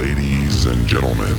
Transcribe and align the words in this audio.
Ladies 0.00 0.64
and 0.64 0.86
gentlemen, 0.88 1.36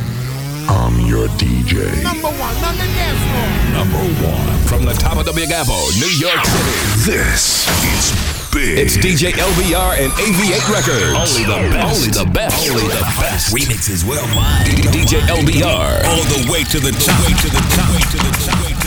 I'm 0.70 0.94
your 1.10 1.26
DJ. 1.42 1.82
Number 2.04 2.30
one 2.30 2.56
on 2.62 2.78
the 2.78 2.86
dance 2.94 3.18
floor. 3.26 3.50
Number 3.74 4.04
one 4.22 4.58
from 4.70 4.86
the 4.86 4.94
top 4.94 5.18
of 5.18 5.26
the 5.26 5.34
Big 5.34 5.50
Apple, 5.50 5.90
New 5.98 6.14
York 6.22 6.46
City. 6.46 7.10
This 7.10 7.66
is 7.82 8.14
big. 8.54 8.78
It's 8.78 8.98
DJ 8.98 9.34
LBR 9.34 10.06
and 10.06 10.14
AV8 10.14 10.70
Records. 10.70 11.10
Only 11.10 11.50
the 11.50 11.74
best. 11.74 11.90
Only 11.90 12.12
the 12.14 12.30
best. 12.30 12.70
Only 12.70 12.84
the 12.86 13.02
best. 13.18 13.50
Remixes 13.50 14.06
worldwide. 14.06 14.70
DJ 14.94 15.26
LBR. 15.26 16.06
All 16.06 16.22
the 16.30 16.46
way 16.54 16.62
to 16.66 16.78
the 16.78 16.92
top. 17.02 17.18
Way 17.26 17.34
to 17.34 17.50
the 17.50 17.66
top. 17.74 17.90
Way 17.90 18.06
to 18.14 18.18
the 18.22 18.32
top. 18.46 18.81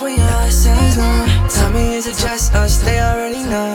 When 0.00 0.16
your 0.16 0.26
eyes 0.26 0.62
says 0.62 0.96
no. 0.96 1.48
Tell 1.48 1.70
me 1.70 1.94
is 1.96 2.06
it 2.06 2.16
just 2.16 2.54
us? 2.54 2.78
They 2.78 3.00
already 3.00 3.42
know. 3.42 3.67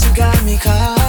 You 0.00 0.14
got 0.14 0.42
me 0.44 0.56
caught. 0.56 1.01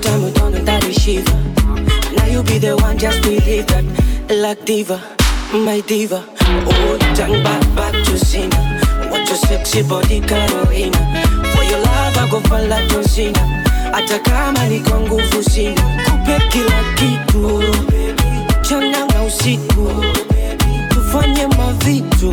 Time 0.00 0.22
we 0.24 0.30
that 0.64 0.84
is 0.84 0.96
shiver. 0.96 1.36
Now 2.16 2.26
you 2.26 2.42
be 2.42 2.58
the 2.58 2.76
one, 2.76 2.98
just 2.98 3.22
believe 3.22 3.66
that. 3.68 3.84
Like 4.30 4.64
diva, 4.64 5.00
my 5.52 5.80
diva. 5.80 6.24
Oh, 6.40 6.98
turn 7.16 7.42
back, 7.42 7.62
back 7.74 7.92
to 8.06 8.18
Cena. 8.18 8.56
What 9.10 9.26
your 9.28 9.36
sexy 9.36 9.82
body, 9.82 10.20
Carolina. 10.20 10.98
For 11.54 11.64
your 11.64 11.80
love, 11.80 12.16
I 12.16 12.28
go 12.30 12.40
for 12.40 12.60
la 12.60 12.78
John 12.88 13.04
Hata 13.92 14.18
kama 14.18 14.66
niko 14.68 14.98
kupe 16.04 16.38
kila 16.50 16.82
kitu 16.94 17.62
mchana 18.60 19.06
na 19.06 19.22
usiku, 19.22 20.04
tufanye 20.88 21.46
mavitu 21.46 22.30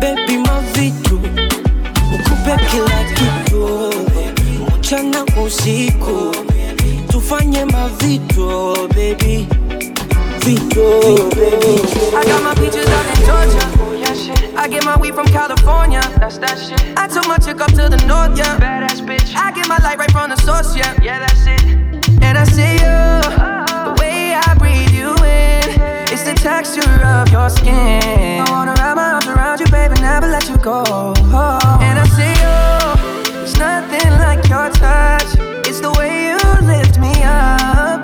baby, 0.00 0.38
mavitu 0.38 1.18
kupe 2.08 2.56
kila 2.70 3.04
kitu 3.14 3.91
mchana 4.92 5.24
kwa 5.34 5.42
usiku 5.42 6.36
tufanye 7.08 7.64
mavitu 7.64 8.76
baby 8.88 9.48
vitu 10.44 10.80
baby 11.36 11.80
I 12.16 12.24
got 12.24 12.42
my 12.42 12.54
peaches 12.54 12.86
out 12.88 13.06
in 13.18 13.24
Georgia. 13.24 13.68
I 14.56 14.68
get 14.68 14.84
my 14.84 14.96
weed 15.00 15.14
from 15.14 15.26
California. 15.26 16.02
That's 16.20 16.36
that 16.38 16.58
shit. 16.58 16.98
I 16.98 17.08
took 17.08 17.26
my 17.26 17.38
chick 17.38 17.60
up 17.62 17.70
to 17.70 17.88
the 17.88 18.04
north, 18.06 18.36
yeah. 18.36 18.58
Badass 18.58 19.00
bitch. 19.00 19.34
I 19.34 19.50
get 19.52 19.66
my 19.66 19.78
light 19.78 19.98
right 19.98 20.10
from 20.10 20.28
the 20.28 20.36
source, 20.36 20.76
yeah. 20.76 20.94
Yeah, 21.02 21.20
that's 21.20 21.46
it. 21.46 21.64
And 22.22 22.36
I 22.36 22.44
see 22.44 22.74
you, 22.84 22.98
the 23.88 23.96
way 23.98 24.34
I 24.34 24.54
breathe 24.58 24.92
you 24.92 25.08
in. 25.24 25.80
It's 26.12 26.24
the 26.24 26.34
texture 26.34 27.06
of 27.06 27.32
your 27.32 27.48
skin. 27.48 28.42
I 28.42 28.50
wanna 28.50 28.74
wrap 28.74 28.96
my 28.96 29.12
arms 29.12 29.26
around 29.26 29.60
you, 29.60 29.66
baby, 29.68 29.94
never 30.02 30.28
let 30.28 30.46
you 30.48 30.58
go. 30.58 30.84
Oh. 30.86 31.78
And 31.80 31.98
I 31.98 32.00
see 32.00 32.00
you, 32.00 32.01
it's 32.01 32.01
nothing 33.62 34.10
like 34.18 34.42
your 34.50 34.68
touch. 34.82 35.30
It's 35.68 35.80
the 35.80 35.92
way 35.98 36.10
you 36.26 36.38
lift 36.66 36.98
me 36.98 37.14
up. 37.22 38.02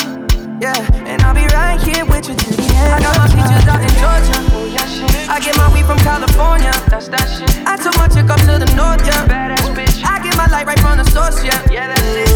Yeah, 0.63 0.79
and 1.11 1.19
I'll 1.23 1.35
be 1.35 1.47
right 1.59 1.81
here 1.83 2.05
with 2.07 2.29
you 2.29 2.37
to 2.43 2.49
the 2.55 2.67
end. 2.79 2.95
I 2.95 2.99
got 3.03 3.15
my 3.19 3.29
features 3.35 3.67
out 3.73 3.83
in 3.83 3.95
Georgia. 4.03 4.39
Oh, 4.55 4.67
yeah, 4.77 4.87
shit. 4.87 5.11
I 5.35 5.37
get 5.41 5.55
my 5.57 5.69
weed 5.75 5.87
from 5.91 5.99
California. 6.11 6.73
That's 6.91 7.09
that 7.15 7.27
shit. 7.35 7.51
I 7.67 7.75
took 7.83 7.95
my 7.99 8.09
chick 8.15 8.31
up 8.31 8.41
to 8.47 8.55
the 8.63 8.71
north, 8.79 9.03
yeah. 9.07 9.27
Badass 9.31 9.67
bitch. 9.75 9.97
I 10.07 10.23
get 10.23 10.37
my 10.37 10.47
light 10.47 10.67
right 10.71 10.81
from 10.85 10.99
the 10.99 11.07
source, 11.15 11.43
yeah. 11.43 11.59
Yeah, 11.71 11.87
that's 11.91 12.07
it. 12.23 12.29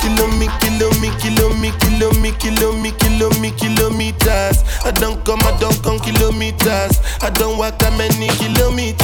Kilo 0.00 0.26
me, 0.38 0.48
kilo 0.60 0.88
me, 1.00 1.10
kilo 1.20 1.44
kilometers. 3.64 4.62
I 4.84 4.90
don't 4.90 5.24
come, 5.24 5.40
I 5.42 5.56
don't 5.58 5.80
come 5.82 5.98
kilometers. 5.98 7.00
I 7.22 7.30
don't 7.30 7.58
walk 7.58 7.78
that 7.78 7.96
many 7.96 8.28
kilometers. 8.36 9.03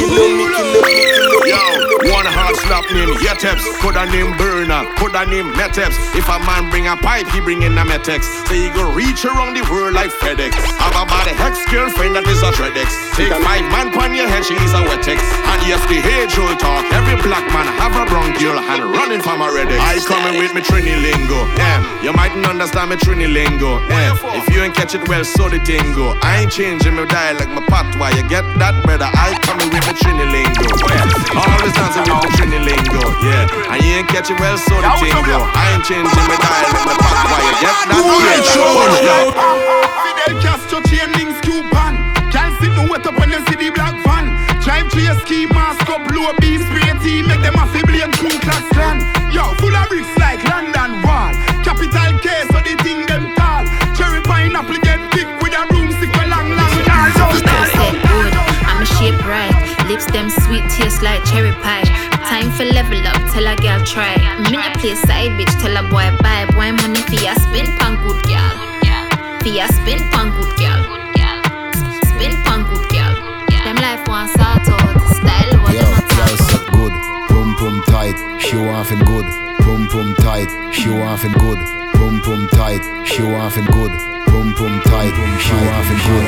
slap 2.71 2.87
name 2.95 3.11
Yeteps, 3.19 3.67
could 3.83 3.99
a 3.99 4.07
name 4.07 4.31
Burner, 4.39 4.87
could 4.95 5.11
a 5.11 5.27
name 5.27 5.51
Meteps. 5.59 6.15
If 6.15 6.23
a 6.31 6.39
man 6.47 6.71
bring 6.71 6.87
a 6.87 6.95
pipe, 6.95 7.27
he 7.35 7.43
bring 7.43 7.63
in 7.67 7.75
a 7.75 7.83
Metex. 7.83 8.23
So 8.47 8.55
he 8.55 8.71
go 8.71 8.87
reach 8.95 9.27
around 9.27 9.59
the 9.59 9.63
world 9.67 9.91
like 9.91 10.07
FedEx. 10.23 10.55
Have 10.79 10.95
a 10.95 11.03
bad 11.03 11.27
hex 11.35 11.59
girlfriend 11.67 12.15
that 12.15 12.23
is 12.31 12.39
a 12.39 12.51
Tredex. 12.55 12.87
Take 13.19 13.35
five 13.43 13.67
man 13.75 13.91
pon 13.91 14.15
your 14.15 14.23
head, 14.31 14.47
she 14.47 14.55
is 14.55 14.71
a 14.71 14.87
Wetex. 14.87 15.19
And 15.19 15.59
yes, 15.67 15.83
the 15.91 15.99
age 15.99 16.31
old 16.39 16.55
talk. 16.63 16.87
Every 16.95 17.19
black 17.19 17.43
man 17.51 17.67
have 17.75 17.91
a 17.91 18.07
brown 18.07 18.31
girl 18.39 18.55
and 18.55 18.87
running 18.87 19.19
from 19.19 19.43
a 19.43 19.51
Redex. 19.51 19.75
I 19.75 19.99
coming 20.07 20.39
with 20.39 20.55
me 20.55 20.63
Trini 20.63 20.95
lingo. 20.95 21.43
Yeah, 21.59 21.83
you 21.99 22.15
mightn't 22.15 22.47
understand 22.47 22.91
me 22.91 22.95
Trini 22.95 23.27
lingo. 23.27 23.83
Yeah, 23.91 24.15
if 24.39 24.47
you 24.47 24.63
ain't 24.63 24.75
catch 24.79 24.95
it 24.95 25.03
well, 25.11 25.27
so 25.27 25.51
the 25.51 25.59
tingo. 25.59 26.15
I 26.23 26.47
ain't 26.47 26.51
changing 26.55 26.95
my 26.95 27.03
dialect, 27.03 27.51
my 27.51 27.67
patois. 27.67 28.15
You 28.15 28.23
get 28.31 28.47
that, 28.63 28.79
brother? 28.87 29.11
I 29.11 29.35
coming 29.43 29.67
with 29.75 29.83
me 29.83 29.91
Trini 29.99 30.23
lingo. 30.31 30.71
Yeah, 30.87 31.35
always 31.35 31.75
dancing 31.75 32.07
with 32.07 32.23
the 32.23 32.31
Trini 32.39 32.60
lingo, 32.63 33.03
yeah. 33.25 33.47
I 33.69 33.77
ain't 33.81 34.07
catching 34.07 34.37
well, 34.37 34.57
so 34.57 34.77
the 34.79 34.89
thing 35.01 35.13
go. 35.25 35.41
I 35.41 35.75
ain't 35.75 35.85
changing 35.85 36.07
my 36.07 36.37
dial, 36.37 36.69
make 36.73 36.85
my 36.85 36.95
back 36.97 37.17
wire. 37.27 37.55
Yes, 37.59 37.77
that's 37.89 37.99
Who 37.99 38.13
ain't 38.29 38.45
showing 38.53 38.93
up? 39.09 39.33
Fidel 40.05 40.33
Castro 40.41 40.79
chain 40.87 41.09
links. 41.17 41.41
Can't 42.31 42.55
sit 42.63 42.71
no 42.79 42.87
wet 42.87 43.05
up 43.05 43.19
when 43.19 43.29
you 43.29 43.43
see 43.51 43.59
the 43.59 43.69
black 43.75 43.91
van. 44.07 44.31
Drive 44.63 44.87
to 44.91 45.01
your 45.03 45.19
ski 45.19 45.47
mask 45.47 45.83
up, 45.89 46.07
blow 46.07 46.31
a 46.31 46.33
beam, 46.39 46.63
spray 46.63 46.87
a 46.87 46.95
team, 47.03 47.27
tell 63.41 63.53
a 63.53 63.55
girl 63.57 63.85
try. 63.85 64.15
Me 64.51 64.57
a 64.57 64.71
play 64.77 64.95
side 64.95 65.31
bitch, 65.37 65.53
tell 65.61 65.75
a 65.77 65.89
boy 65.89 66.09
buy. 66.21 66.45
Boy 66.53 66.71
money 66.71 67.01
for 67.01 67.23
ya 67.23 67.33
spin 67.35 67.65
pan 67.77 67.95
good 68.03 68.21
girl. 68.23 68.53
For 69.41 69.49
ya 69.49 69.67
spin 69.67 69.99
pan 70.11 70.29
good 70.35 70.51
girl. 70.57 70.81
Spin 72.09 72.33
pan 72.43 72.63
good 72.69 72.85
girl. 72.89 73.15
Them 73.63 73.77
life 73.77 74.07
want 74.07 74.29
sort 74.31 74.67
out. 74.69 75.01
Style 75.17 75.57
what 75.61 75.73
Yo, 75.73 75.81
them 75.81 76.19
a 76.21 76.37
talk 76.37 76.65
good, 76.71 76.93
pum 77.29 77.55
pum 77.57 77.83
tight, 77.87 78.17
she 78.39 78.55
waffin 78.55 79.03
good, 79.05 79.25
pum 79.59 79.87
pum 79.89 80.15
tight, 80.15 80.49
she 80.73 80.89
waffin 80.89 81.33
good, 81.33 81.59
pum 81.93 82.21
pum 82.21 82.47
tight, 82.51 82.83
she 83.05 83.21
waffin 83.21 83.65
good, 83.71 83.91
pum 84.25 84.53
pum 84.55 84.81
tight, 84.85 85.13
she 85.39 85.53
waffin 85.53 85.99
good, 86.07 86.27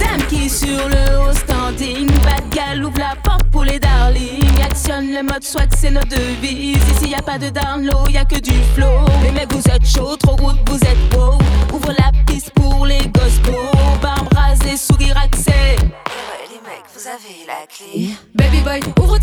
Dame 0.00 0.26
qui 0.28 0.48
sur 0.48 0.88
le 0.88 1.18
haut 1.18 1.32
standing. 1.32 2.10
Bad 2.24 2.48
gal 2.50 2.84
ouvre 2.84 2.98
la 2.98 3.14
porte 3.22 3.44
pour 3.50 3.64
les 3.64 3.78
darlings. 3.78 4.62
Actionne 4.62 5.12
le 5.12 5.22
mode 5.22 5.42
swag, 5.42 5.68
c'est 5.76 5.90
notre 5.90 6.08
devise. 6.08 6.78
Ici 6.90 7.10
y 7.10 7.14
a 7.14 7.22
pas 7.22 7.38
de 7.38 7.50
down 7.50 7.84
low, 7.84 8.08
y 8.10 8.16
a 8.16 8.24
que 8.24 8.40
du 8.40 8.52
flow. 8.74 9.06
Les 9.22 9.30
mecs, 9.32 9.52
vous 9.52 9.62
êtes 9.70 9.86
chaud, 9.86 10.16
trop 10.16 10.36
route, 10.36 10.58
vous 10.68 10.76
êtes 10.76 11.08
beau. 11.10 11.38
Ouvre 11.72 11.92
la 11.98 12.10
piste 12.26 12.50
pour 12.54 12.86
les 12.86 13.06
gospels. 13.08 13.54
Barbe 14.00 14.28
rasée, 14.34 14.76
sourire 14.76 15.16
axé. 15.16 15.52
les 15.52 16.60
mecs, 16.64 16.88
vous 16.94 17.06
avez 17.06 17.46
la 17.46 17.66
clé. 17.66 18.10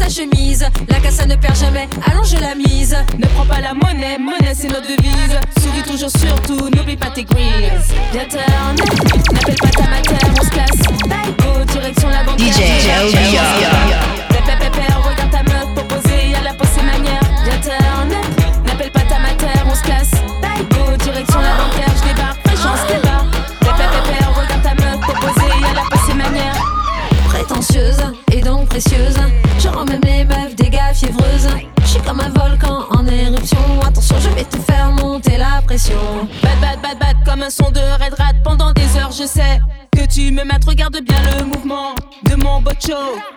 Chemise. 0.09 0.65
La 0.89 1.00
cassa 1.00 1.25
ne 1.25 1.35
perd 1.35 1.56
jamais, 1.56 1.88
allonge 2.06 2.33
la 2.39 2.56
mise. 2.56 2.95
Ne 3.17 3.25
prends 3.27 3.45
pas 3.45 3.61
la 3.61 3.73
monnaie, 3.73 4.17
monnaie 4.17 4.53
c'est 4.53 4.67
notre 4.67 4.88
devise. 4.88 5.39
Souris 5.61 5.83
toujours 5.83 6.09
surtout, 6.09 6.69
n'oublie 6.69 6.97
pas 6.97 7.11
tes 7.11 7.23
greens. 7.23 7.81
Viens 8.11 8.23
n'appelle 8.23 9.56
pas 9.56 9.69
ta 9.69 9.83
mater, 9.83 10.15
on 10.39 10.44
se 10.44 10.50
casse. 10.50 10.88
Un 37.50 37.63
son 37.63 37.72
de 37.72 37.79
Red 37.79 38.13
Rat. 38.13 38.34
Pendant 38.44 38.72
des 38.74 38.98
heures, 38.98 39.12
je 39.12 39.25
sais 39.25 39.60
que 39.96 40.06
tu 40.06 40.32
me 40.32 40.44
mates. 40.44 40.65
Regarde 40.65 41.00
bien 41.01 41.18
le 41.38 41.46
mouvement 41.46 41.96
de 42.24 42.36
mon 42.36 42.62
bocho. 42.62 42.94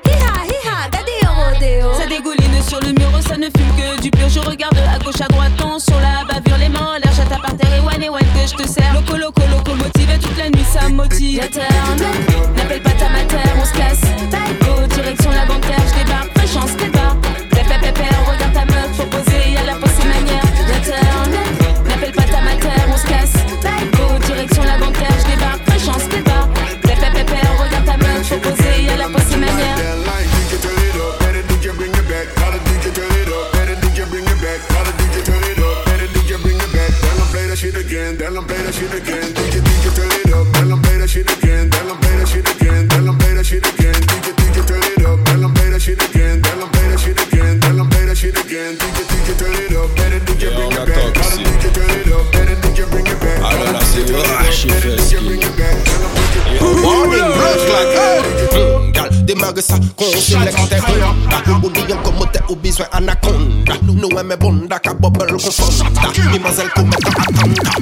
Hi-ha, 0.07 0.45
hi-ha, 0.45 0.88
daddy 0.90 1.19
rodeo. 1.26 1.95
Ça 1.95 2.07
dégouline 2.07 2.62
sur 2.66 2.81
le 2.81 2.92
mur, 2.92 3.11
ça 3.26 3.37
ne 3.37 3.45
fume 3.45 3.73
que 3.76 4.02
du 4.02 4.11
pur. 4.11 4.28
Je 4.28 4.40
regarde 4.40 4.76
à 4.78 4.99
gauche, 5.02 5.21
à 5.21 5.28
droite, 5.28 5.57
tension 5.57 5.95
la 6.00 6.25
bavure, 6.25 6.59
les 6.59 6.69
mains 6.69 6.95
en 6.95 6.99
l'air, 6.99 7.12
par 7.40 7.57
terre 7.57 7.75
et 7.75 7.81
one 7.81 8.02
et 8.02 8.11
one 8.11 8.21
que 8.21 8.47
je 8.47 8.54
te 8.54 8.69
sers. 8.69 8.92
Loco, 8.92 9.16
loco, 9.16 9.42
locomotive, 9.50 10.11
et 10.11 10.19
toute 10.19 10.37
la 10.37 10.50
nuit 10.50 10.66
ça 10.71 10.88
motive. 10.88 11.40
N'appelle 12.57 12.83
pas 12.83 12.90
ta 12.90 13.09
mater, 13.09 13.50
on 13.61 13.64
se 13.64 13.73
mage 59.42 59.62
sa 59.66 59.76
konsilekte 59.99 60.78
honda 60.87 61.38
Oligel 61.66 61.99
komote 62.06 62.40
ou 62.49 62.56
bizwe 62.56 62.87
anakonda 62.92 63.76
Nou 63.82 64.18
eme 64.18 64.37
bonda 64.38 64.78
ka 64.78 64.94
bobel 64.94 65.34
kon 65.37 65.52
fonda 65.58 66.12
Imazel 66.34 66.70
komet 66.76 67.02
ka 67.02 67.12
atanda 67.26 67.75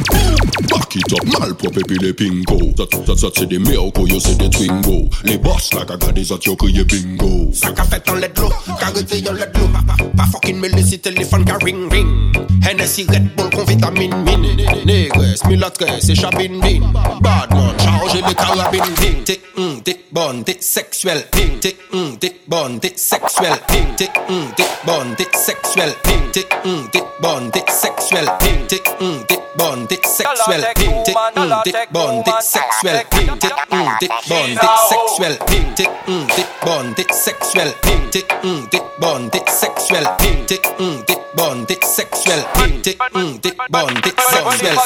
Back 0.70 0.96
it 0.96 1.12
up 1.12 1.24
malpropre 1.28 1.84
pi 1.84 2.00
le 2.00 2.12
pingo 2.16 2.60
Zat 2.80 3.24
oh, 3.24 3.30
se 3.34 3.46
de 3.46 3.58
melko 3.58 4.06
yo 4.06 4.20
se 4.20 4.34
de 4.36 4.48
twingo. 4.48 5.08
Le 5.24 5.36
boss 5.36 5.72
la 5.74 5.84
ka 5.84 5.96
gade 5.96 6.22
zat 6.24 6.46
yo 6.46 6.54
kriye 6.56 6.84
bingo. 6.84 7.50
Sa 7.52 7.72
ka 7.72 7.84
fet 7.84 8.08
an 8.08 8.20
ledlo, 8.20 8.48
ka 8.78 8.90
rete 8.94 9.18
yon 9.20 9.36
ledlo 9.36 9.68
Pa 10.16 10.24
fokin 10.32 10.60
me 10.60 10.68
lesi 10.68 10.98
telefon 10.98 11.44
ka 11.44 11.58
ring 11.64 11.88
ring. 11.90 12.32
Hennessy 12.62 13.04
Red 13.10 13.34
Bull 13.36 13.50
kon 13.50 13.64
vitamine 13.66 14.16
min. 14.24 14.46
Negres, 14.86 15.44
milatres 15.48 16.08
e 16.08 16.14
chabin 16.14 16.60
bin. 16.60 16.84
Badman 17.20 17.79
chargez 18.00 18.22
les 18.22 18.34
carabines 18.34 18.94
ding 18.94 19.24
T'es 19.24 19.40
hum, 19.56 19.82
t'es 19.82 20.04
bonne, 20.10 20.44
t'es 20.44 20.56
sexuelle 20.60 21.26
ding 21.32 21.58
T'es 21.60 21.76
hum, 21.92 22.16
t'es 22.18 22.34
bonne, 22.46 22.80
t'es 22.80 22.92
sexuelle 22.96 23.58
ding 23.68 23.94
T'es 23.96 24.08
hum, 24.28 24.52
t'es 24.56 24.64
bonne, 24.84 25.14
t'es 25.16 25.26
sexuelle 25.32 25.94
ding 26.04 26.30
T'es 26.32 26.46
hum, 26.64 26.88
t'es 26.90 27.02
bonne, 27.20 27.50
t'es 27.50 27.64
sexuelle 27.68 28.28
ding 28.40 28.66
T'es 28.68 28.80
hum, 29.00 29.24
t'es 29.28 29.38
bonne, 29.56 29.86
t'es 29.86 30.00
sexuelle 30.04 30.66
ding 30.76 31.02
T'es 31.04 31.14
hum, 31.36 31.62
t'es 31.64 31.72
bonne, 31.90 32.22
t'es 32.24 32.32
sexuelle 32.40 33.04
ding 33.10 33.38
T'es 33.38 33.48
hum, 33.72 33.96
t'es 33.98 34.08
bonne, 34.28 34.54
t'es 34.54 34.68
sexuelle 34.82 35.38
ding 35.46 35.74
T'es 35.74 35.86
hum, 36.08 36.26
t'es 36.28 36.44
bonne, 36.62 36.94
t'es 36.94 37.06
sexuelle 37.12 37.74
ding 37.86 38.10
T'es 38.10 38.26
hum, 38.44 38.66
t'es 38.70 38.80
bonne, 38.98 39.30
t'es 39.30 39.44
sexuelle 39.52 40.08
ding 40.18 40.46
T'es 40.46 40.58
hum, 40.78 41.02
t'es 41.04 41.14
bonne, 41.34 41.66
t'es 41.66 41.78
sexuelle 41.82 42.44
ding 42.54 42.80
T'es 42.82 42.96
hum, 43.14 43.38
t'es 43.40 43.52
bonne, 43.68 44.00
t'es 44.02 44.14
sexuelle 44.32 44.78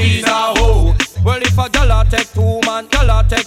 She's 0.00 0.24
a 0.24 0.30
hoe. 0.30 0.94
Well, 1.24 1.42
if 1.42 1.58
a 1.58 1.68
girl 1.68 1.90
a 1.92 2.04
take 2.08 2.32
two 2.32 2.60
man, 2.64 2.86
girl 2.86 3.10
a 3.10 3.24
take. 3.28 3.46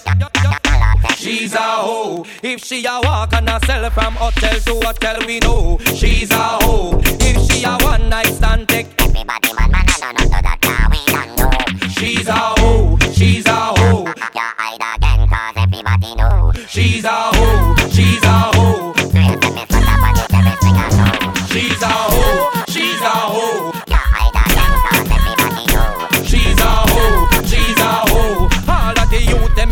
She's 1.17 1.53
a 1.55 1.57
hoe. 1.59 2.25
If 2.43 2.63
she 2.63 2.85
a 2.85 2.99
walk 3.01 3.33
and 3.33 3.49
a 3.49 3.59
sell 3.65 3.89
from 3.89 4.13
hotel 4.13 4.59
to 4.59 4.85
hotel, 4.85 5.17
we 5.25 5.39
know 5.39 5.79
she's 5.95 6.29
a 6.31 6.35
hoe. 6.35 6.99
If 7.03 7.51
she 7.51 7.63
a 7.63 7.77
one 7.83 8.09
night 8.09 8.27
stand 8.27 8.67
take. 8.69 8.87
Everybody 9.01 9.53
man 9.57 9.71
man 9.71 9.85
no 9.87 10.11
no 10.11 10.11
no 10.11 10.27
that 10.29 10.59
car 10.61 10.89
we 10.91 10.99
don't 11.11 11.37
know. 11.37 11.89
She's 11.89 12.27
a 12.27 12.33
hoe. 12.33 12.97
She's 13.13 13.45
a 13.47 13.51
hoe. 13.55 14.05
You 14.05 14.41
hide 14.57 14.95
again 14.95 15.27
'cause 15.27 15.55
everybody 15.57 16.15
know. 16.15 16.51
She's 16.67 17.03
a 17.05 17.09
hoe. 17.09 17.75
She's 17.89 18.23
a 18.23 18.27
hoe. 18.27 18.52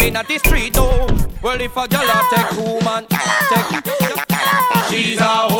Them 0.02 0.08
inna 0.08 0.24
the 0.28 0.38
street 0.40 0.76
oh. 0.78 1.08
Well 1.42 1.62
if 1.62 1.76
a 1.76 1.88
gyal 1.88 2.30
take 2.30 2.50
two 2.50 2.86
man, 2.86 3.06
take. 3.08 3.82
She's 4.90 5.20
a 5.20 5.51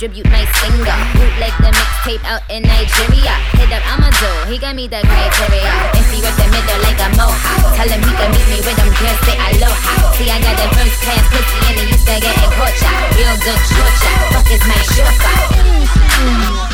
distribute 0.00 0.32
my 0.32 0.44
singer. 0.64 0.96
Bootleg 1.12 1.52
the 1.60 1.68
mixtape 1.76 2.24
out 2.24 2.40
in 2.48 2.62
Nigeria. 2.62 3.36
Hit 3.52 3.68
up 3.68 3.84
Amado, 3.92 4.48
he 4.48 4.56
got 4.56 4.74
me 4.74 4.88
the 4.88 4.96
criteria. 5.04 5.72
If 5.92 6.08
he 6.08 6.24
was 6.24 6.32
in 6.40 6.48
the 6.48 6.56
middle 6.56 6.80
like 6.80 6.96
a 7.04 7.08
mohawk, 7.20 7.76
tell 7.76 7.84
him 7.84 8.00
he 8.00 8.12
can 8.16 8.32
meet 8.32 8.48
me 8.48 8.64
with 8.64 8.76
them 8.80 8.88
girls, 8.96 9.20
say 9.28 9.36
aloha. 9.36 10.12
See, 10.16 10.30
I 10.32 10.40
got 10.40 10.56
that 10.56 10.72
first 10.72 10.96
class 11.04 11.20
pussy 11.28 11.58
and 11.68 11.76
it 11.84 11.92
used 11.92 12.06
to 12.08 12.16
get 12.16 12.32
in. 12.32 12.48
Real 13.12 13.36
good 13.44 13.60
chocha. 13.68 14.12
Fuck 14.32 14.50
is 14.50 14.64
my 14.64 14.80
chauffeur. 14.88 16.69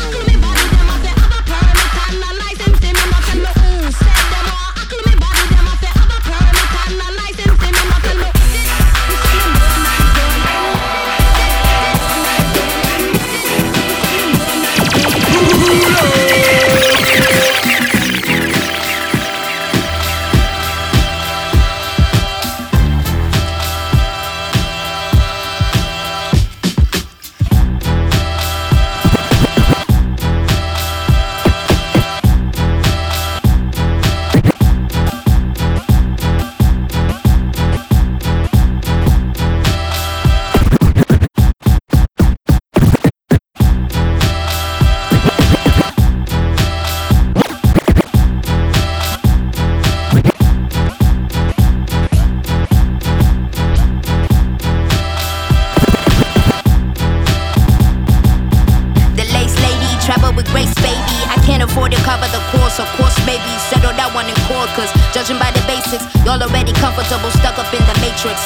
To 61.97 62.03
cover 62.05 62.29
the 62.29 62.41
course, 62.53 62.77
of 62.77 62.87
course, 62.99 63.15
maybe 63.25 63.49
settle 63.73 63.93
that 63.97 64.13
one 64.13 64.29
in 64.29 64.37
court. 64.45 64.69
Cause 64.77 64.89
judging 65.09 65.41
by 65.41 65.49
the 65.49 65.63
basics, 65.65 66.05
y'all 66.21 66.37
already 66.37 66.73
comfortable, 66.77 67.31
stuck 67.41 67.57
up 67.57 67.69
in 67.73 67.81
the 67.89 67.95
matrix. 68.03 68.37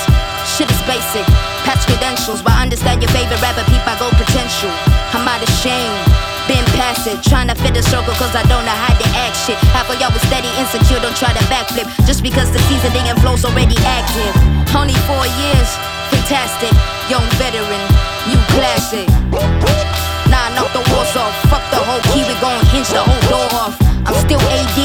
Shit 0.55 0.71
is 0.71 0.81
basic, 0.87 1.25
patch 1.67 1.83
credentials, 1.83 2.39
but 2.39 2.55
understand 2.55 3.03
your 3.03 3.11
favorite 3.11 3.41
rapper, 3.43 3.65
peep, 3.67 3.83
I 3.83 3.95
go 3.99 4.07
potential. 4.15 4.71
I'm 5.11 5.27
out 5.27 5.43
of 5.43 5.51
shame. 5.59 5.91
Been 6.49 6.65
past 6.73 7.05
it, 7.05 7.21
trying 7.21 7.47
to 7.53 7.55
fit 7.55 7.77
the 7.77 7.85
circle 7.85 8.15
cause 8.17 8.33
I 8.33 8.41
don't 8.49 8.65
know 8.65 8.77
how 8.87 8.93
to 8.97 9.07
act 9.13 9.37
shit. 9.45 9.57
Half 9.75 9.91
of 9.91 9.99
y'all 10.01 10.11
was 10.11 10.23
steady, 10.25 10.49
insecure, 10.57 10.99
don't 11.03 11.15
try 11.15 11.31
to 11.31 11.43
backflip. 11.51 11.85
Just 12.07 12.23
because 12.23 12.49
the 12.49 12.59
seasoning 12.65 13.05
and 13.07 13.17
flow's 13.21 13.45
already 13.45 13.77
active. 13.85 14.33
Only 14.73 14.97
four 15.05 15.23
years, 15.27 15.69
fantastic. 16.09 16.73
Young 17.09 17.25
veteran, 17.37 17.83
new 18.29 18.41
classic. 18.55 19.80
Nah, 20.31 20.47
knock 20.55 20.71
the 20.71 20.79
walls 20.89 21.13
off. 21.17 21.35
Fuck 21.51 21.63
the 21.71 21.77
whole 21.83 21.99
key, 22.09 22.23
we 22.23 22.33
gon' 22.39 22.63
hinge 22.71 22.87
the 22.87 23.03
whole 23.03 23.21
door 23.27 23.47
off. 23.51 23.75
I'm 24.07 24.15
still 24.15 24.39
AD, 24.39 24.77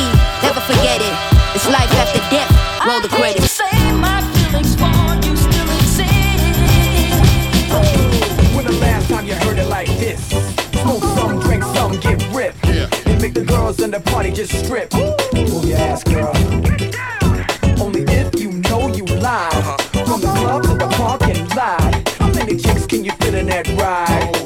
never 0.43 0.61
forget 0.61 1.00
it. 1.00 1.15
It's 1.55 1.67
life 1.69 1.93
after 2.03 2.19
death, 2.35 2.50
roll 2.85 3.00
the 3.00 3.09
credits. 3.09 3.61
When 8.55 8.65
the 8.67 8.73
last 8.81 9.09
time 9.09 9.26
you 9.26 9.35
heard 9.35 9.59
it 9.59 9.69
like 9.69 9.88
this? 9.99 10.21
Smoke 10.83 11.05
some, 11.15 11.38
drink 11.41 11.62
some, 11.62 11.93
get 12.00 12.21
ripped. 12.35 12.67
And 13.07 13.23
make 13.23 13.35
the 13.35 13.45
girls 13.45 13.81
in 13.81 13.93
the 13.93 14.00
party 14.00 14.33
just 14.33 14.53
strip. 14.65 14.93
Move 14.93 15.65
your 15.65 15.79
ass, 15.79 16.03
girl. 16.03 16.33
Only 17.81 18.03
if 18.03 18.35
you 18.41 18.50
know 18.69 18.88
you 18.88 19.05
live. 19.05 19.55
Uh-huh. 19.55 19.76
From 20.05 20.21
the 20.21 20.26
club 20.26 20.62
to 20.65 20.75
the 20.75 20.88
parking 20.97 21.49
lot. 21.50 22.09
How 22.19 22.33
many 22.33 22.57
chicks 22.57 22.85
can 22.87 23.05
you 23.05 23.12
fit 23.12 23.35
in 23.35 23.47
that 23.47 23.69
ride? 23.79 24.46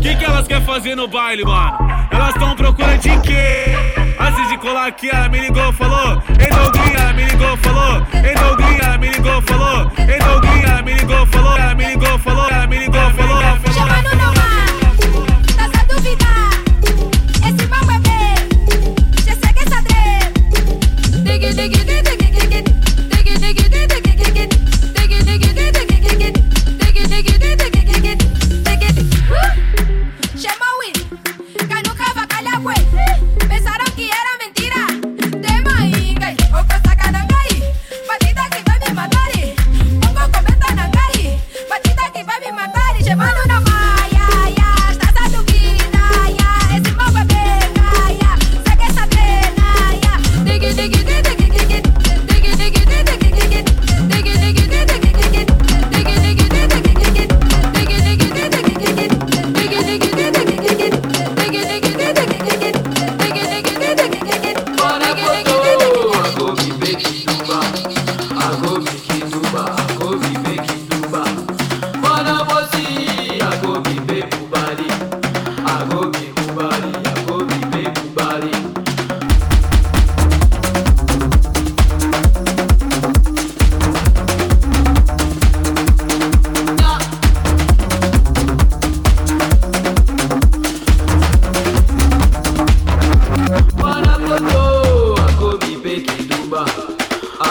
Que 0.00 0.14
que 0.14 0.24
elas 0.24 0.46
querem 0.46 0.64
fazer 0.64 0.94
no 0.94 1.08
baile, 1.08 1.44
mano? 1.44 1.76
Elas 2.10 2.34
tão 2.34 2.54
procura 2.54 2.96
de 2.98 3.18
quê? 3.20 3.64
Antes 4.18 4.48
de 4.48 4.58
colar 4.58 4.86
aqui, 4.88 5.08
ela 5.10 5.28
me 5.28 5.40
ligou, 5.40 5.72
falou, 5.72 6.22
ei 6.38 6.48
Douglinha, 6.48 7.12
me 7.14 7.24
ligou, 7.24 7.56
falou, 7.58 8.06
ei 8.14 8.34
Douglinha, 8.34 8.98
me 8.98 9.08
ligou, 9.08 9.42
falou. 9.42 9.97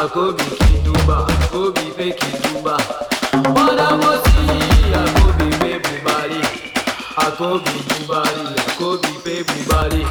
akobi 0.04 0.44
kiduba 0.44 1.18
akobi 1.28 1.86
pe 1.98 2.08
kiduba 2.20 2.78
badamosi 3.56 4.46
akobi 5.02 5.48
pe 5.60 5.72
bubari 5.84 6.42
akobi 7.26 7.76
bubari 7.88 8.44
akobi 8.68 9.12
pe 9.24 9.36
bubari. 9.48 10.04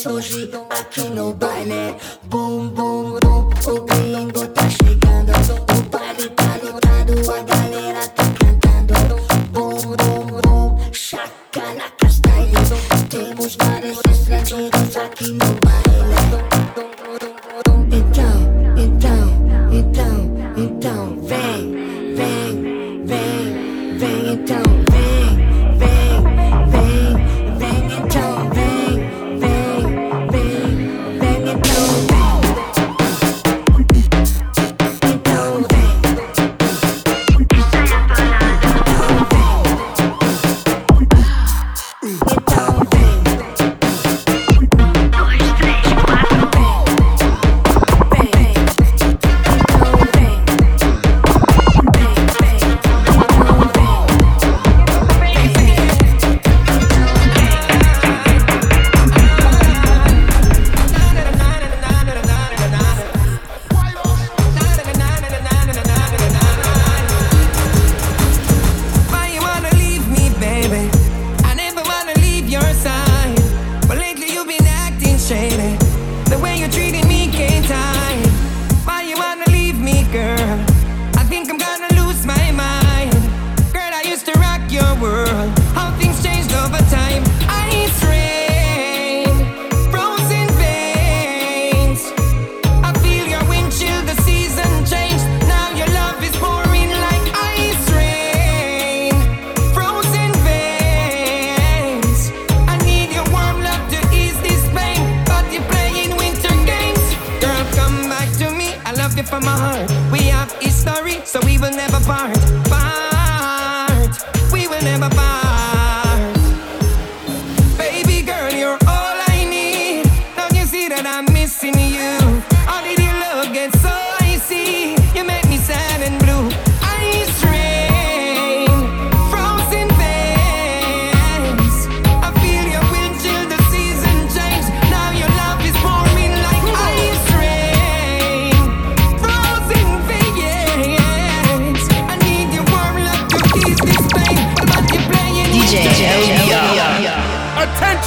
Dance 0.00 0.08
hoje 0.08 0.50
aqui 0.70 1.02
no. 1.02 1.34
Bum, 2.24 2.68
bum, 2.68 3.18
bum, 3.20 3.50
o 3.66 3.80
gringo 3.84 3.86
tá 3.86 4.09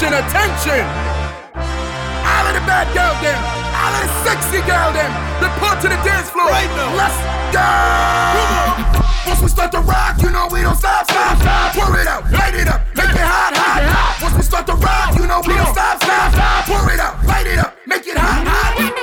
Attention, 0.03 0.19
attention! 0.27 0.83
All 1.55 2.43
of 2.43 2.51
the 2.51 2.63
bad 2.67 2.91
girl 2.91 3.15
them, 3.23 3.39
all 3.71 3.95
of 3.95 4.03
the 4.03 4.11
sexy 4.27 4.59
girl 4.67 4.91
them, 4.91 5.07
report 5.39 5.79
to 5.79 5.87
the 5.87 5.95
dance 6.03 6.27
floor. 6.27 6.51
Right 6.51 6.67
now. 6.75 6.91
Let's 6.91 7.15
go! 7.55 9.31
Once 9.31 9.39
we 9.39 9.47
start 9.47 9.71
to 9.71 9.79
rock, 9.79 10.19
you 10.21 10.29
know 10.29 10.49
we 10.51 10.59
don't 10.59 10.75
stop, 10.75 11.09
stop, 11.09 11.39
stop. 11.39 11.71
Pour 11.71 11.95
it 11.95 12.05
out, 12.05 12.29
light 12.35 12.53
it 12.53 12.67
up, 12.67 12.83
make 12.99 13.15
it 13.15 13.23
hot, 13.23 13.55
hot, 13.55 13.79
hot. 13.79 14.19
Once 14.21 14.35
we 14.35 14.43
start 14.43 14.67
to 14.67 14.75
rock, 14.75 15.15
you 15.15 15.25
know 15.25 15.39
we 15.39 15.55
don't 15.55 15.71
stop, 15.71 16.03
stop, 16.03 16.33
stop. 16.35 16.65
Pour 16.67 16.83
it 16.91 16.99
out, 16.99 17.23
light 17.23 17.47
it 17.47 17.59
up, 17.59 17.77
make 17.87 18.05
it 18.05 18.17
hot, 18.17 18.43
hot. 18.43 19.02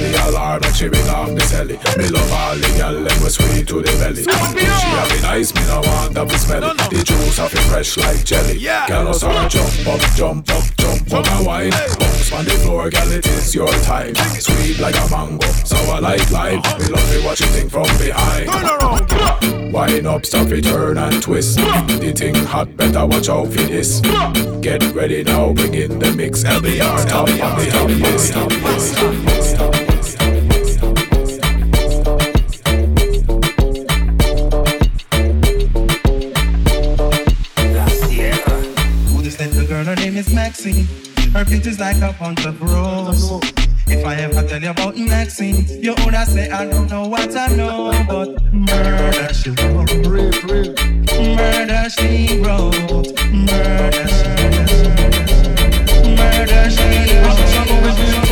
Me 0.00 0.16
alarm 0.16 0.62
and 0.64 0.74
she 0.74 0.88
ring 0.88 1.08
off 1.08 1.29
me 1.29 1.29
celly. 1.29 1.29
Me 1.96 2.08
love 2.08 2.32
all 2.32 2.56
the 2.56 2.70
gal 2.76 2.94
them 2.94 3.22
was 3.22 3.34
sweet 3.34 3.66
to 3.68 3.82
the 3.82 3.92
belly. 3.98 4.22
She 4.22 4.30
have 4.30 5.10
it 5.10 5.22
nice, 5.22 5.54
me 5.54 5.62
no 5.66 5.80
want 5.80 6.14
to 6.14 6.24
be 6.26 6.36
smelly. 6.38 6.76
The 6.90 7.02
juice 7.04 7.38
have 7.38 7.52
it 7.52 7.64
fresh 7.70 7.96
like 7.96 8.24
jelly. 8.24 8.58
Yeah. 8.58 8.86
Gal 8.86 9.08
us 9.08 9.22
all 9.22 9.48
jump 9.48 9.86
up, 9.86 10.00
jump 10.14 10.50
up, 10.50 10.64
jump 10.76 11.12
up 11.12 11.26
and 11.32 11.46
wine. 11.46 11.70
Bounce 11.70 12.32
on 12.32 12.44
the 12.44 12.52
floor, 12.62 12.90
gal 12.90 13.10
it 13.10 13.26
is 13.26 13.54
your 13.54 13.72
time. 13.82 14.14
Sweet 14.14 14.78
like 14.78 14.96
a 14.96 15.10
mango, 15.10 15.46
sour 15.64 16.00
like 16.00 16.30
lime. 16.30 16.62
Me 16.78 16.86
love 16.86 17.12
it 17.12 17.24
watch 17.24 17.40
you 17.40 17.46
think 17.46 17.70
from 17.70 17.86
behind. 17.98 18.48
Turn 18.50 18.66
around. 18.66 19.72
Wine 19.72 20.06
up, 20.06 20.26
stop 20.26 20.48
it, 20.48 20.64
turn 20.64 20.98
and 20.98 21.22
twist. 21.22 21.56
The 21.56 22.12
thing 22.16 22.34
hot, 22.34 22.76
better 22.76 23.06
watch 23.06 23.28
out 23.28 23.46
for 23.46 23.62
this. 23.62 24.00
Get 24.60 24.82
ready 24.94 25.22
now, 25.22 25.52
bring 25.52 25.74
in 25.74 25.98
the 25.98 26.12
mix. 26.12 26.42
LBR, 26.42 27.08
top 27.08 27.28
of 27.28 27.36
the 27.36 27.70
top 27.70 27.88
list. 27.88 28.32
Top 28.32 28.50
list, 28.50 28.96
top 28.96 29.49
Maxine. 40.50 40.84
Her 41.32 41.44
beauty's 41.44 41.78
like 41.78 41.98
a 41.98 42.12
bunch 42.18 42.44
of 42.44 42.60
rose. 42.60 43.40
If 43.86 44.04
I 44.04 44.16
ever 44.16 44.42
tell 44.48 44.60
you 44.60 44.70
about 44.70 44.96
Maxine, 44.96 45.64
you 45.80 45.94
would 46.04 46.14
say 46.26 46.50
I 46.50 46.66
don't 46.66 46.90
know 46.90 47.06
what 47.06 47.36
I 47.36 47.46
know, 47.54 47.92
but 48.08 48.42
murder 48.52 49.32
she 49.32 49.50
wrote. 49.50 49.94
Murder 51.14 51.88
she 51.88 52.40
wrote. 52.40 53.14
Murder 53.32 54.08
she 54.10 54.42
wrote. 54.42 55.14
Murder 56.18 56.68
she 56.68 57.16
wrote. 57.20 58.29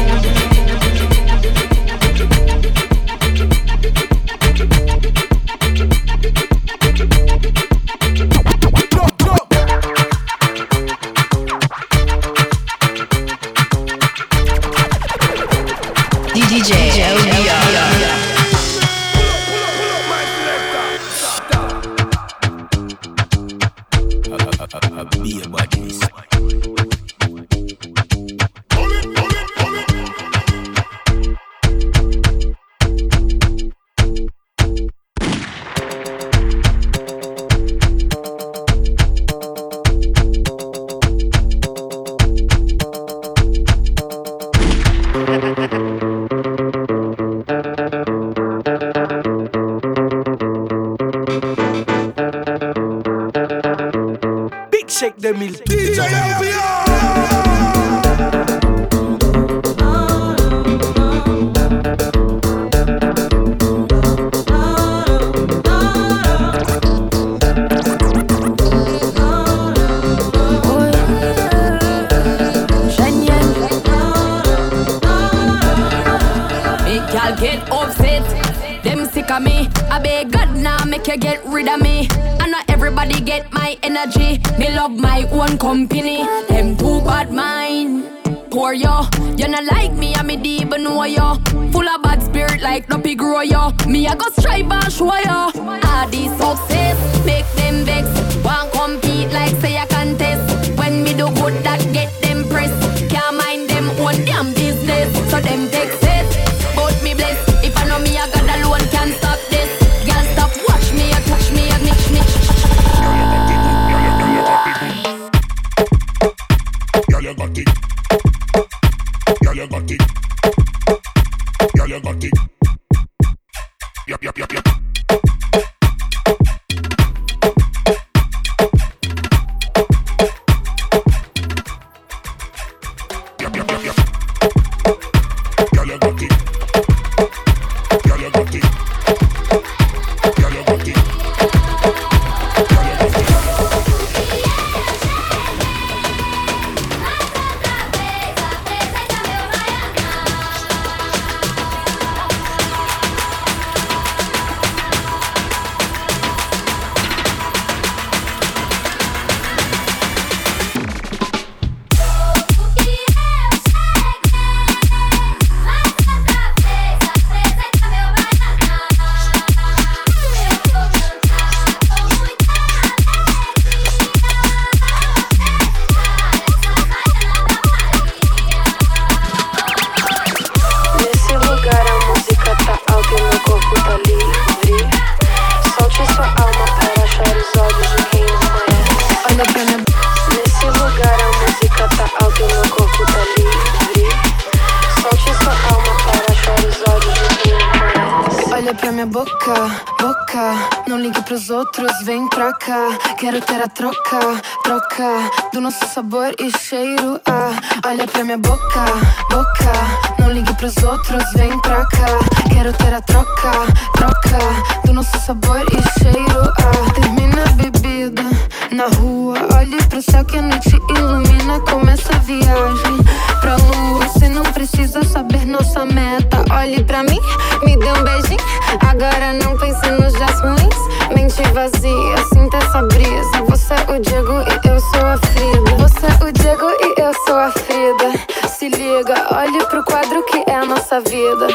os 201.38 201.50
outros, 201.50 201.92
vem 202.02 202.28
pra 202.28 202.52
cá. 202.52 202.98
Quero 203.16 203.40
ter 203.40 203.62
a 203.62 203.68
troca, 203.68 204.18
troca 204.64 205.30
do 205.52 205.60
nosso 205.60 205.86
sabor 205.86 206.34
e 206.36 206.50
cheiro. 206.58 207.20
Ah, 207.26 207.52
olha 207.86 208.08
pra 208.08 208.24
minha 208.24 208.38
boca, 208.38 208.84
boca. 209.30 209.72
Não 210.18 210.32
ligue 210.32 210.52
pros 210.54 210.76
outros, 210.78 211.22
vem 211.34 211.56
pra 211.60 211.86
cá. 211.86 212.18
Quero 212.52 212.72
ter 212.72 212.92
a 212.92 213.00
troca, 213.00 213.52
troca 213.94 214.38
do 214.84 214.92
nosso 214.92 215.16
sabor 215.20 215.62
e 215.70 216.00
cheiro. 216.00 216.52
Ah, 216.58 216.92
termina 217.00 217.44
a 217.44 217.52
bebida. 217.52 218.37
Na 218.70 218.86
rua, 218.86 219.38
olhe 219.56 219.82
pro 219.88 220.02
céu 220.02 220.24
que 220.24 220.36
a 220.36 220.42
noite 220.42 220.76
ilumina. 220.90 221.58
Começa 221.60 222.14
a 222.14 222.18
viagem 222.18 222.98
pra 223.40 223.56
lua. 223.56 224.06
Você 224.06 224.28
não 224.28 224.42
precisa 224.42 225.02
saber 225.04 225.46
nossa 225.46 225.86
meta. 225.86 226.44
Olhe 226.52 226.84
pra 226.84 227.02
mim, 227.02 227.18
me 227.64 227.76
dê 227.78 227.90
um 227.90 228.04
beijinho. 228.04 228.40
Agora 228.86 229.32
não 229.32 229.56
pense 229.58 229.90
nos 229.90 230.12
jasmins. 230.12 230.76
Mente 231.14 231.42
vazia, 231.54 232.16
sinta 232.32 232.58
essa 232.58 232.82
brisa. 232.82 233.42
Você 233.48 233.74
é 233.74 233.96
o 233.96 234.00
Diego 234.00 234.32
e 234.32 234.68
eu 234.68 234.80
sou 234.80 235.06
a 235.06 235.16
Frida. 235.16 235.76
Você 235.78 236.06
é 236.06 236.28
o 236.28 236.32
Diego 236.32 236.70
e 236.80 237.00
eu 237.00 237.14
sou 237.26 237.38
a 237.38 237.50
Frida. 237.50 238.48
Se 238.48 238.68
liga, 238.68 239.34
olhe 239.34 239.64
pro 239.66 239.82
quadro 239.84 240.22
que 240.24 240.44
é 240.46 240.54
a 240.54 240.64
nossa 240.66 241.00
vida. 241.00 241.48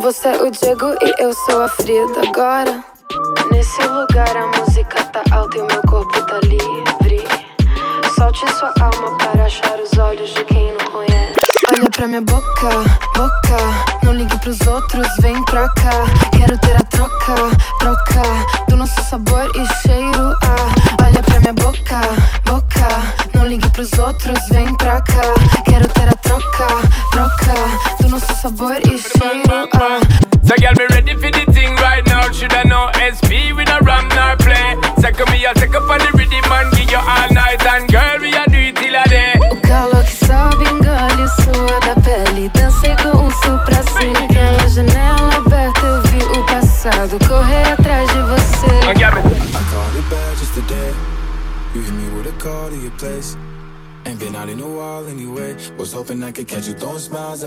Você 0.00 0.28
é 0.28 0.42
o 0.42 0.50
Diego 0.50 0.94
e 1.02 1.22
eu 1.22 1.34
sou 1.34 1.62
a 1.62 1.68
Frida. 1.68 2.28
Agora. 2.28 2.92
Nesse 3.50 3.82
lugar 3.82 4.36
a 4.36 4.46
música 4.58 5.02
tá 5.04 5.22
alta 5.32 5.58
e 5.58 5.60
o 5.60 5.66
meu 5.66 5.82
corpo 5.82 6.20
tá 6.22 6.38
livre. 6.44 7.26
Solte 8.14 8.50
sua 8.52 8.72
alma 8.80 9.16
para 9.18 9.44
achar 9.44 9.78
os 9.78 9.98
olhos 9.98 10.32
de 10.34 10.44
quem 10.44 10.72
não 10.72 10.90
conhece. 10.90 11.34
Olha 11.68 11.90
pra 11.90 12.08
minha 12.08 12.22
boca, 12.22 12.68
boca. 13.14 13.56
Não 14.02 14.12
ligue 14.14 14.38
pros 14.38 14.60
outros, 14.66 15.06
vem 15.20 15.44
pra 15.44 15.68
cá. 15.70 16.04
Quero 16.36 16.58
ter 16.58 16.76
a 16.76 16.84
troca, 16.84 17.34
troca. 17.78 17.91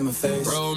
my 0.06 0.12
face. 0.12 0.48
Bro, 0.48 0.75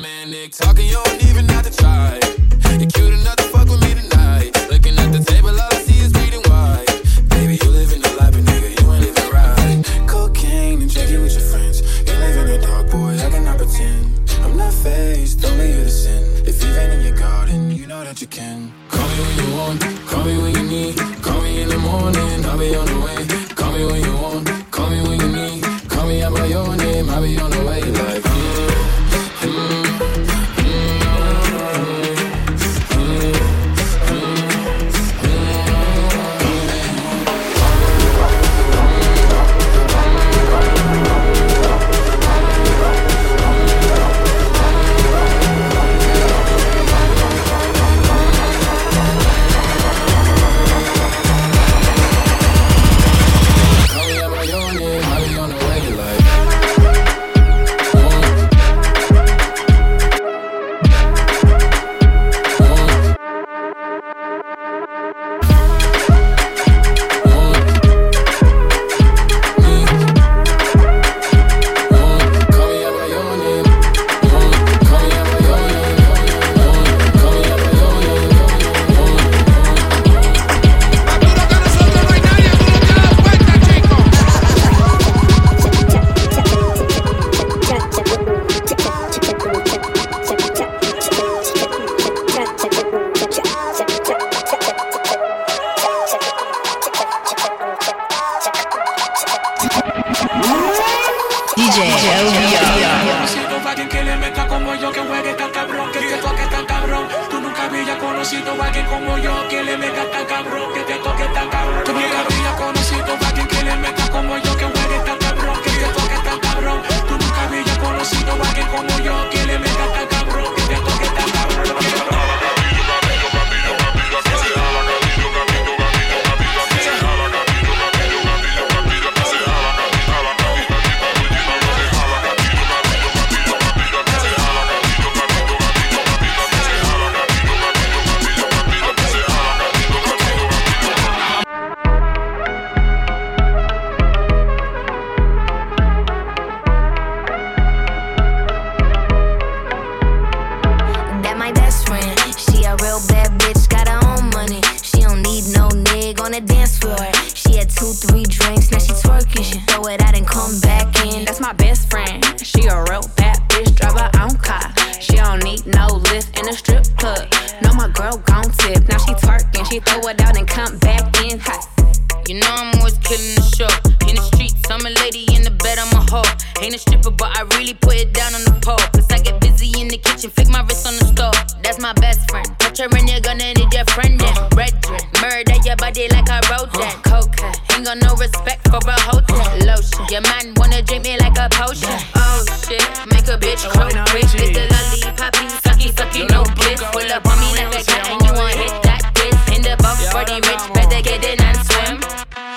respect 188.29 188.69
for 188.69 188.81
a 188.85 188.97
hotel. 189.09 189.41
Lotion, 189.65 190.05
your 190.11 190.23
man 190.23 190.55
wanna 190.57 190.83
drink 190.83 191.05
me 191.05 191.19
like 191.19 191.39
a 191.39 191.49
potion. 191.51 191.97
Oh 192.15 192.45
shit, 192.69 192.85
make 193.09 193.29
a 193.29 193.37
bitch 193.41 193.65
croak 193.73 193.97
quick. 194.13 194.25
It's 194.25 194.53
the 194.53 194.65
lollipoppy, 194.69 195.47
sucky, 195.65 195.89
sucky, 195.97 196.23
no 196.31 196.45
bliss. 196.57 196.83
Pull 196.93 197.11
up 197.13 197.27
on 197.27 197.39
me 197.41 197.49
like 197.57 197.73
a 197.75 197.83
cat 197.85 198.09
and 198.13 198.21
you 198.25 198.33
want 198.33 198.55
hit 198.55 198.75
that 198.85 199.03
kiss. 199.17 199.37
In 199.57 199.63
the 199.63 199.77
box 199.83 200.05
for 200.13 200.25
the 200.25 200.37
rich, 200.49 200.65
better 200.75 201.01
get 201.03 201.25
in 201.25 201.41
and 201.41 201.59
swim. 201.67 201.97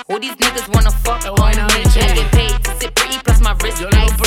All 0.08 0.20
these 0.20 0.36
niggas 0.36 0.68
wanna 0.74 0.90
fuck 0.90 1.24
on 1.26 1.56
me. 1.74 1.82
I 1.96 2.14
get 2.14 2.30
paid 2.32 2.64
to 2.64 2.70
sit 2.80 2.94
pretty, 2.94 3.18
plus 3.24 3.40
my 3.40 3.56
wrist 3.62 3.82
icy. 3.82 4.21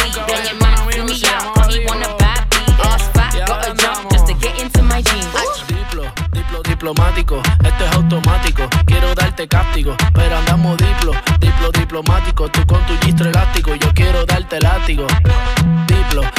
Diplomático, 6.86 7.42
esto 7.64 7.84
es 7.84 7.92
automático. 7.94 8.70
Quiero 8.86 9.16
darte 9.16 9.48
cáptico, 9.48 9.96
pero 10.14 10.38
andamos 10.38 10.78
diplo, 10.78 11.14
diplo, 11.40 11.72
diplomático. 11.72 12.48
Tú 12.50 12.64
con 12.68 12.80
tu 12.86 12.96
gistro 13.04 13.28
elástico, 13.28 13.74
yo 13.74 13.92
quiero 13.96 14.24
darte 14.26 14.60
látigo. 14.60 15.08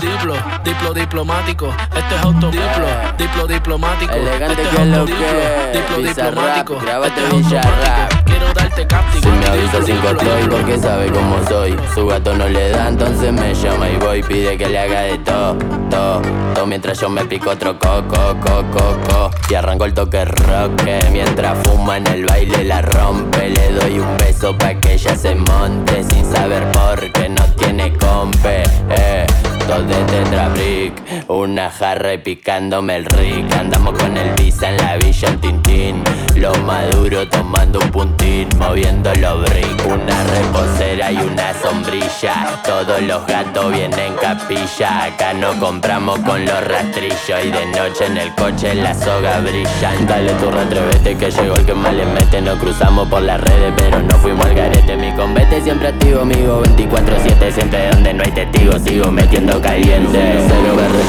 Diplo, 0.00 0.34
diplo 0.64 0.94
diplomático. 0.94 1.74
Este 1.96 2.14
es 2.14 2.22
auto 2.22 2.50
diplo, 2.50 2.86
diplo 3.16 3.46
diplomático. 3.46 4.14
Elegante 4.14 4.62
este 4.62 4.76
que 4.76 4.82
es 4.82 4.88
lo 4.88 4.96
auto 4.98 5.12
que 5.12 5.72
diplo, 5.72 5.80
diplo 5.80 5.96
Bizarrap, 5.98 6.34
diplomático. 6.34 6.78
grábate 6.80 7.20
Este 7.24 7.36
es 7.36 7.48
Bizarrap. 7.48 8.24
Quiero 8.24 8.52
darte 8.52 8.86
cáptico. 8.86 9.22
Si 9.22 9.28
me 9.28 9.46
avisa 9.46 9.82
sin 9.82 9.96
estoy 9.96 10.48
porque 10.48 10.78
sabe 10.78 11.10
cómo 11.10 11.36
soy 11.48 11.76
Su 11.94 12.06
gato 12.06 12.34
no 12.34 12.48
le 12.48 12.70
da, 12.70 12.88
entonces 12.88 13.32
me 13.32 13.54
llama 13.54 13.88
y 13.88 13.96
voy 13.96 14.22
Pide 14.22 14.56
que 14.56 14.68
le 14.68 14.78
haga 14.78 15.00
de 15.02 15.18
todo, 15.18 15.56
todo, 15.90 16.22
todo 16.54 16.66
Mientras 16.66 17.00
yo 17.00 17.08
me 17.08 17.24
pico 17.24 17.50
otro 17.50 17.78
coco, 17.78 18.36
coco, 18.40 18.64
coco 18.72 19.30
Y 19.50 19.54
arranco 19.54 19.84
el 19.86 19.94
toque 19.94 20.24
rock 20.24 20.82
Mientras 21.10 21.58
fuma 21.66 21.96
en 21.96 22.06
el 22.06 22.26
baile 22.26 22.64
la 22.64 22.82
rompe 22.82 23.48
Le 23.48 23.72
doy 23.72 23.98
un 23.98 24.16
beso 24.18 24.56
pa' 24.56 24.74
que 24.74 24.94
ella 24.94 25.16
se 25.16 25.34
monte 25.34 26.04
Sin 26.04 26.24
saber 26.24 26.70
por 26.72 27.00
qué 27.12 27.28
no 27.28 27.44
tiene 27.56 27.92
compe 27.96 28.62
eh. 28.90 29.26
Dos 29.68 29.86
de 29.86 29.96
Tetra 30.04 30.48
Brick, 30.48 30.94
una 31.28 31.68
jarra 31.68 32.14
y 32.14 32.18
picándome 32.18 32.96
el 32.96 33.04
rick. 33.04 33.54
Andamos 33.54 33.98
con 33.98 34.16
el 34.16 34.32
visa 34.32 34.70
en 34.70 34.78
la 34.78 34.96
villa, 34.96 35.28
el 35.28 35.38
tintín. 35.40 36.02
Lo 36.36 36.54
maduro 36.64 37.28
tomando 37.28 37.78
un 37.78 37.90
puntín, 37.90 38.48
moviendo 38.58 39.12
los 39.16 39.42
brick. 39.42 39.86
Una 39.86 40.24
reposera 40.24 41.12
y 41.12 41.18
una 41.18 41.52
sombrilla. 41.52 42.62
Todos 42.64 43.02
los 43.02 43.26
gatos 43.26 43.70
vienen 43.70 44.14
capilla. 44.14 45.04
Acá 45.04 45.34
no 45.34 45.52
compramos 45.60 46.18
con 46.20 46.46
los 46.46 46.66
rastrillos. 46.66 47.44
Y 47.44 47.50
de 47.50 47.66
noche 47.66 48.06
en 48.06 48.16
el 48.16 48.34
coche 48.36 48.74
la 48.74 48.94
soga 48.94 49.40
brillan 49.40 50.06
Dale 50.06 50.32
tu 50.34 50.50
retrevete 50.50 51.14
que 51.16 51.30
llegó 51.30 51.56
el 51.56 51.66
que 51.66 51.74
más 51.74 51.92
le 51.92 52.06
mete. 52.06 52.40
Nos 52.40 52.58
cruzamos 52.58 53.06
por 53.08 53.20
las 53.20 53.38
redes 53.38 53.74
pero 53.76 54.00
no 54.02 54.16
fuimos 54.16 54.46
al 54.46 54.54
garete. 54.54 54.96
Mi 54.96 55.12
combate 55.12 55.60
siempre 55.60 55.88
activo, 55.88 56.22
amigo 56.22 56.62
24-7 56.62 57.52
Siempre 57.52 57.90
donde 57.90 58.14
no 58.14 58.22
hay 58.24 58.30
testigos. 58.30 58.80
Sigo 58.80 59.10
metiendo 59.10 59.57
caliente 59.60 60.44
Cero 60.48 60.76
verde. 60.76 61.04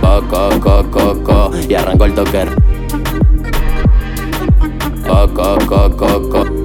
Coco, 0.00 0.60
coco, 0.60 0.90
coco 0.90 1.50
Y 1.68 1.74
arrancó 1.74 2.04
el 2.04 2.14
toque 2.14 2.46
Coco, 5.06 5.58
coco, 5.66 6.28
coco 6.30 6.55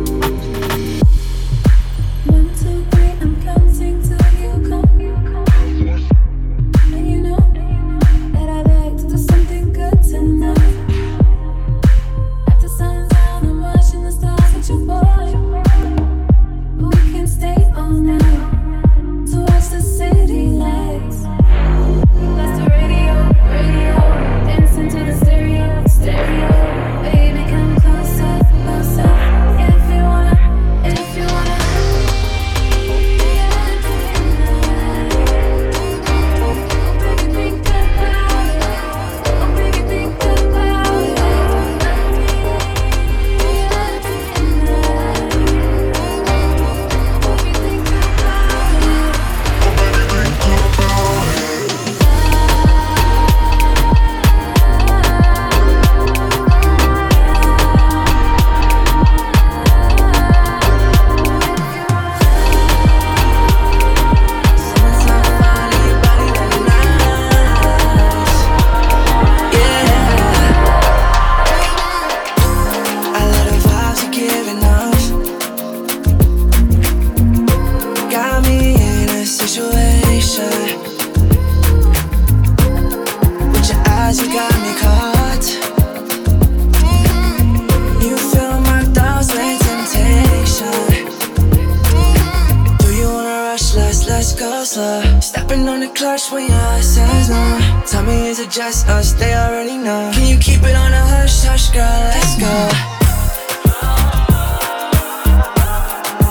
clutch 96.01 96.31
when 96.31 96.47
your 96.47 96.57
heart 96.57 96.83
says 96.83 97.29
no. 97.29 97.83
Tell 97.85 98.03
me, 98.03 98.27
is 98.27 98.39
it 98.39 98.49
just 98.49 98.87
us? 98.87 99.13
They 99.13 99.33
already 99.35 99.77
know. 99.77 100.11
Can 100.13 100.27
you 100.27 100.37
keep 100.39 100.63
it 100.63 100.75
on 100.75 100.91
a 100.93 101.03
hush, 101.13 101.43
hush, 101.43 101.69
girl? 101.69 101.99
Let's 102.15 102.35
go. 102.45 102.55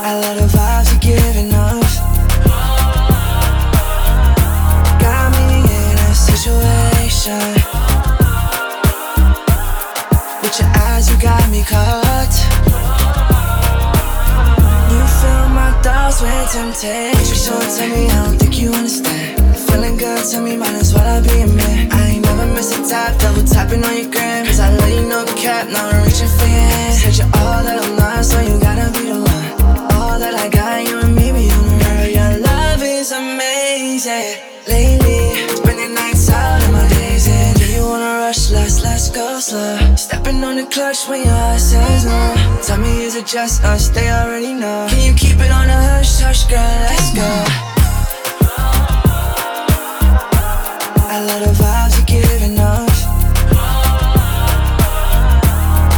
I 0.03 0.11
love 0.23 0.37
the 0.41 0.47
vibes 0.57 0.87
you're 0.91 1.15
giving 1.15 1.53
off. 1.53 1.91
Got 5.05 5.27
me 5.37 5.47
in 5.79 5.97
a 6.09 6.13
situation. 6.29 7.43
With 10.41 10.59
your 10.59 10.71
eyes, 10.85 11.09
you 11.09 11.17
got 11.21 11.49
me 11.49 11.63
caught. 11.63 12.00
Thoughts 15.83 16.21
with 16.21 16.51
temptation. 16.51 17.35
So 17.35 17.53
tell 17.59 17.89
me, 17.89 18.07
I 18.07 18.25
don't 18.25 18.37
think 18.37 18.59
you 18.59 18.71
understand. 18.71 19.39
Feeling 19.67 19.97
good, 19.97 20.23
tell 20.29 20.41
me, 20.43 20.57
might 20.57 20.75
as 20.75 20.93
well 20.93 21.05
I 21.05 21.21
be 21.21 21.41
a 21.41 21.47
man. 21.47 21.91
I 21.91 22.11
ain't 22.11 22.25
never 22.25 22.45
miss 22.53 22.71
a 22.77 22.87
tap, 22.87 23.19
double 23.19 23.43
tapping 23.43 23.83
on 23.83 23.97
your 23.97 24.09
gram. 24.11 24.45
Cause 24.45 24.59
I 24.59 24.69
let 24.75 24.91
you 24.93 25.07
know 25.07 25.25
cap, 25.35 25.67
now 25.69 25.89
I'm 25.89 26.05
reaching 26.05 26.27
for 26.27 26.45
your 26.45 26.67
hand. 26.73 26.95
Said 26.95 27.17
you're 27.17 27.27
all 27.41 27.63
that 27.63 27.83
I'm 27.83 27.95
not, 27.95 28.25
so 28.25 28.39
you 28.41 28.59
gotta 28.59 28.91
be 28.97 29.11
the 29.11 29.20
Slow. 39.11 39.95
Stepping 39.95 40.43
on 40.43 40.55
the 40.57 40.65
clutch 40.65 41.07
when 41.09 41.21
your 41.25 41.33
heart 41.33 41.59
says 41.59 42.05
no. 42.05 42.61
Tell 42.61 42.77
me, 42.77 43.03
is 43.03 43.15
it 43.15 43.25
just 43.25 43.63
us? 43.63 43.89
They 43.89 44.07
already 44.11 44.53
know. 44.53 44.85
Can 44.87 45.01
you 45.01 45.13
keep 45.17 45.39
it 45.39 45.51
on 45.51 45.67
a 45.67 45.73
hush, 45.73 46.19
hush, 46.19 46.45
girl? 46.45 46.59
Let's 46.59 47.11
go. 47.15 47.29
I 51.09 51.23
love 51.25 51.41
the 51.41 51.53
vibes 51.61 51.97
you're 51.97 52.21
giving 52.21 52.59
off. 52.59 52.97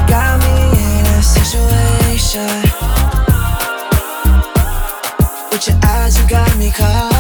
Got 0.08 0.40
me 0.40 0.56
in 0.80 1.06
a 1.06 1.22
situation. 1.22 2.48
With 5.52 5.68
your 5.68 5.78
eyes, 5.84 6.18
you 6.18 6.28
got 6.30 6.58
me 6.58 6.72
caught. 6.72 7.13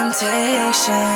Temptation. 0.00 1.08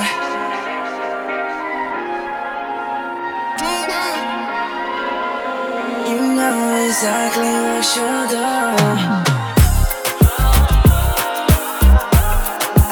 You 6.08 6.20
know 6.36 6.58
exactly 6.86 7.54
what 7.64 7.86
you'll 7.96 8.26
do. 8.34 8.44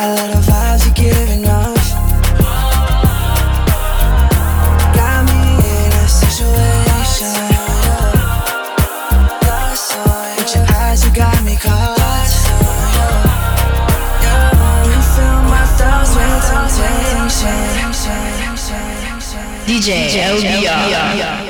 I 0.00 0.04
love 0.16 0.41
DJ 19.82 20.22
LBR. 20.38 21.41